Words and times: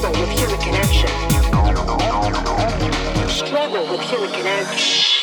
struggle 0.00 0.20
with 0.22 0.38
human 0.38 0.60
connection. 0.60 1.10
Struggle 3.28 3.90
with 3.90 4.00
human 4.00 4.32
connection. 4.32 5.19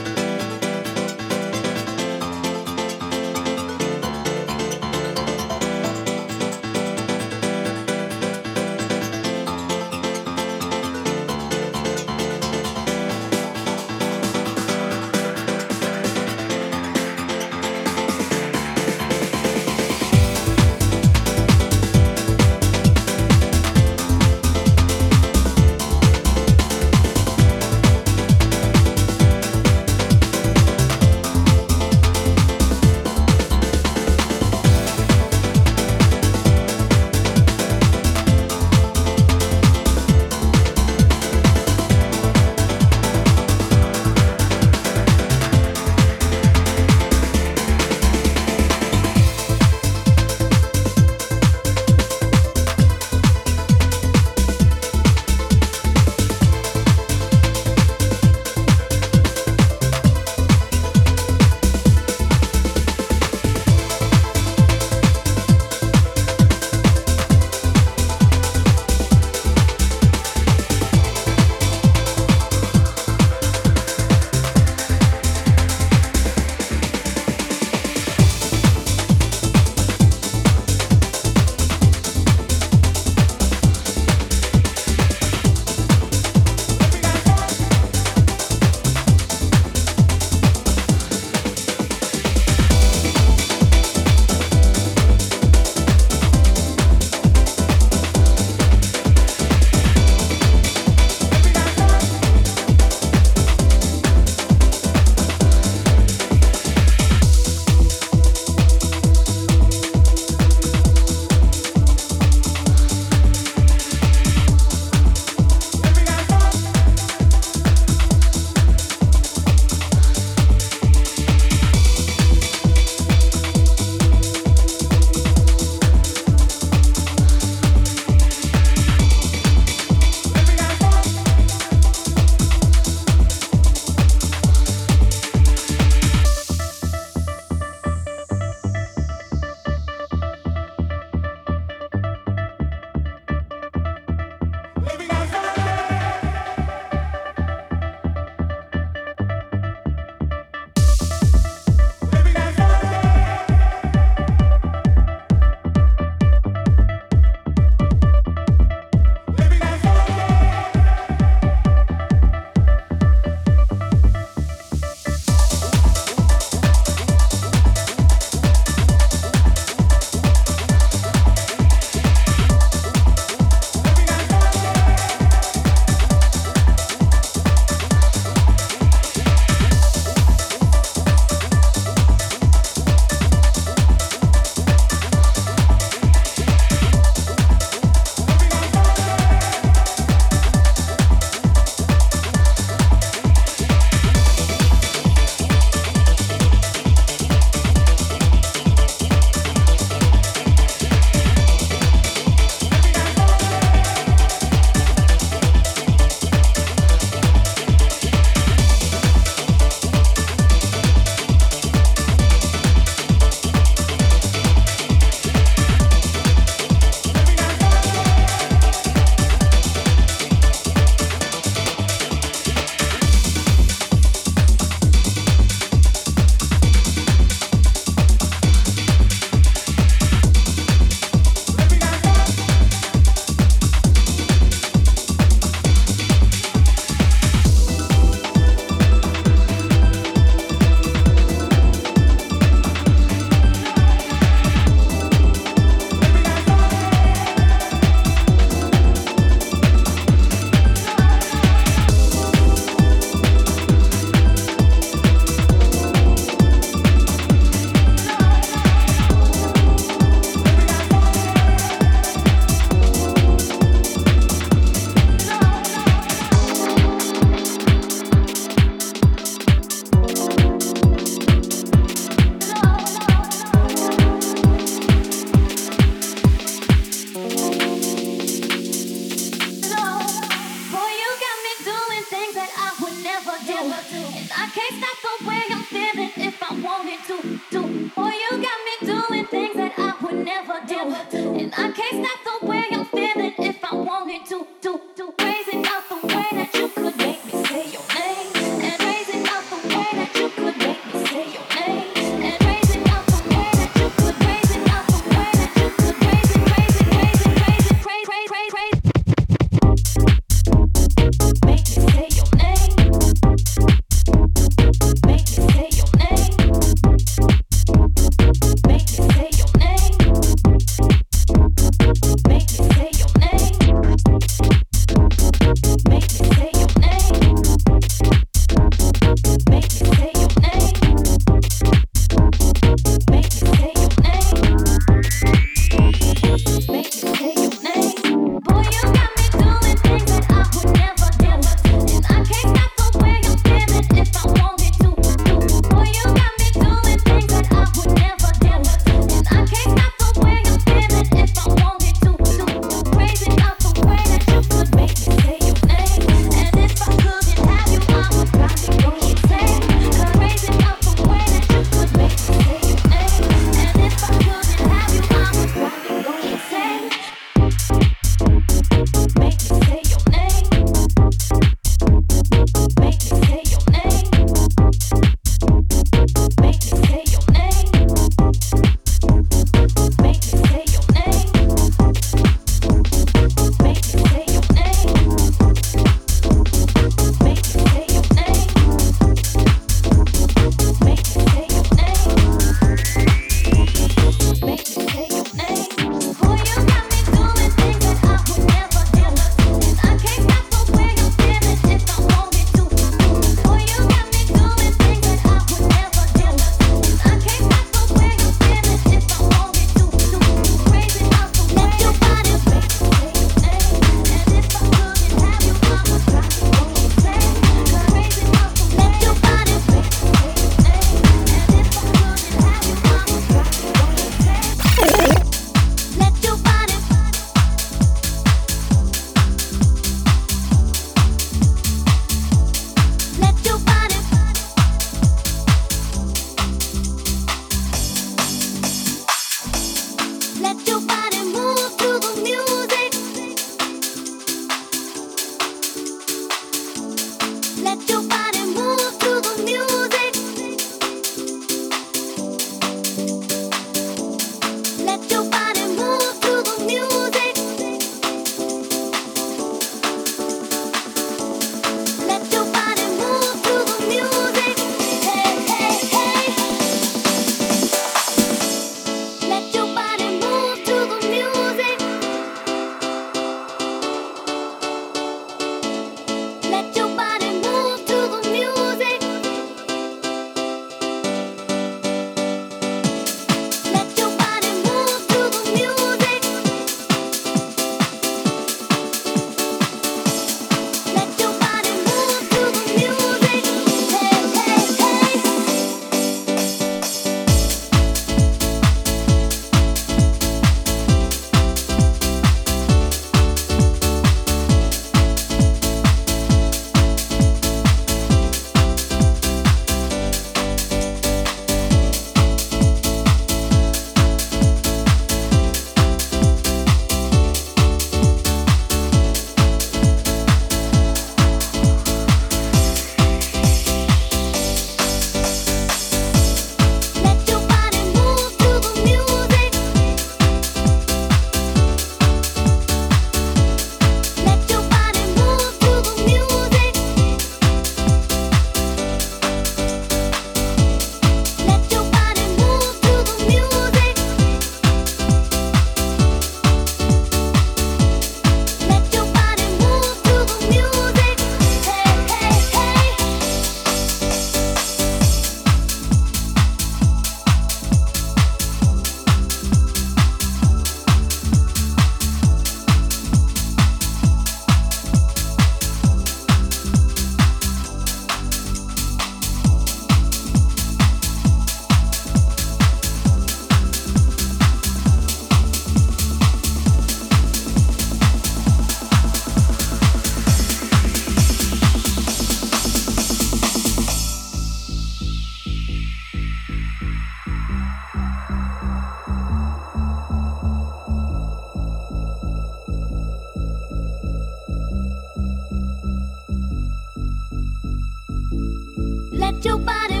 your 599.45 599.57
body 599.57 600.00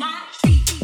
the 0.00 0.06
music 0.06 0.79